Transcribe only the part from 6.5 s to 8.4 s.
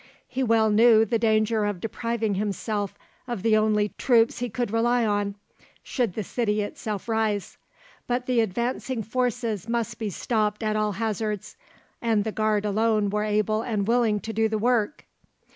itself rise; but the